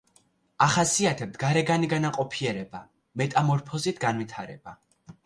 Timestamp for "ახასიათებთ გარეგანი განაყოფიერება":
0.67-2.81